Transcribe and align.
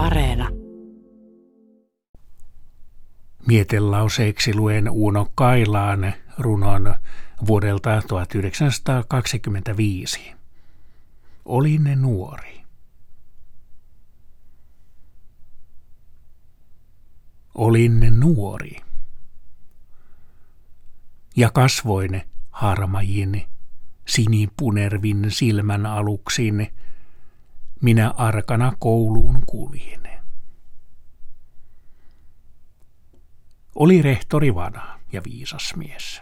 Areena. 0.00 0.48
Mietelauseeksi 3.46 4.54
luen 4.54 4.90
Uno 4.90 5.26
Kailaan 5.34 6.12
runon 6.38 6.94
vuodelta 7.46 8.02
1925. 8.08 10.34
Olin 11.44 11.90
nuori. 11.96 12.60
Olin 17.54 18.20
nuori. 18.20 18.76
Ja 21.36 21.50
kasvoin 21.50 22.22
harmajin, 22.50 23.46
sinipunervin 24.08 25.26
silmän 25.28 25.86
aluksin, 25.86 26.72
minä 27.80 28.10
arkana 28.10 28.72
kouluun 28.78 29.42
kuljin. 29.46 30.00
Oli 33.74 34.02
rehtori 34.02 34.54
vana 34.54 35.00
ja 35.12 35.22
viisas 35.24 35.74
mies. 35.76 36.20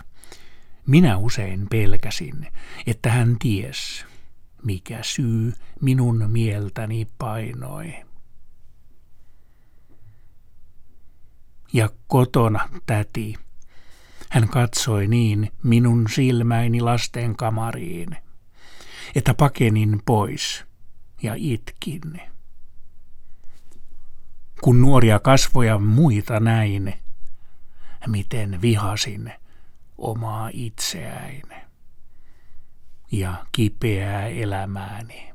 Minä 0.87 1.17
usein 1.17 1.67
pelkäsin, 1.71 2.47
että 2.87 3.11
hän 3.11 3.37
ties, 3.39 4.07
mikä 4.63 4.99
syy 5.03 5.53
minun 5.81 6.25
mieltäni 6.31 7.09
painoi. 7.19 7.95
Ja 11.73 11.91
kotona 12.07 12.69
täti, 12.87 13.35
hän 14.29 14.49
katsoi 14.49 15.07
niin 15.07 15.53
minun 15.63 16.07
silmäini 16.15 16.81
lasten 16.81 17.37
kamariin, 17.37 18.17
että 19.15 19.35
pakenin 19.35 20.03
pois 20.07 20.68
ja 21.23 21.35
itkin. 21.37 22.21
Kun 24.61 24.81
nuoria 24.81 25.19
kasvoja 25.19 25.79
muita 25.79 26.41
näin, 26.41 26.95
miten 28.07 28.63
vihasin 28.63 29.33
omaa 29.99 30.51
itseäni 30.53 31.43
ja 33.13 33.47
kipeää 33.53 34.27
elämääni. 34.27 35.33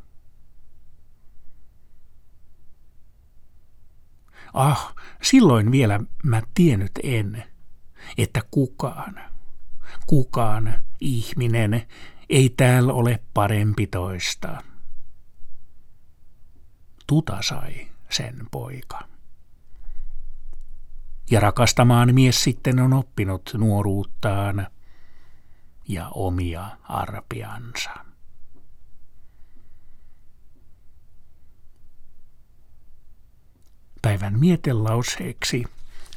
Ah, 4.54 4.96
silloin 5.22 5.72
vielä 5.72 6.00
mä 6.24 6.42
tiennyt 6.54 6.92
en, 7.04 7.44
että 8.18 8.42
kukaan, 8.52 9.20
kukaan 10.08 10.74
ihminen 11.00 11.88
ei 12.30 12.50
täällä 12.50 12.94
ole 12.94 13.20
parempi 13.34 13.88
toista. 13.88 14.73
Tuta 17.08 17.42
sai 17.42 17.88
sen 18.10 18.48
poika. 18.52 19.00
Ja 21.32 21.40
rakastamaan 21.40 22.16
mies 22.16 22.44
sitten 22.44 22.80
on 22.80 22.94
oppinut 22.94 23.52
nuoruuttaan 23.58 24.68
ja 25.88 26.10
omia 26.10 26.78
arpiansa. 26.84 27.90
Päivän 34.02 34.40
mietelauseeksi 34.40 35.64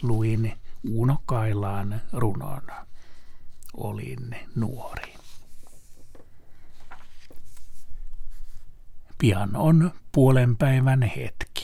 luin 0.03 0.53
Uno 0.89 1.23
Kailaan 1.27 2.01
runon. 2.13 2.63
Olin 3.75 4.37
nuori. 4.55 5.15
Pian 9.19 9.57
on 9.57 9.91
puolen 10.13 10.57
päivän 10.57 11.03
hetki. 11.03 11.56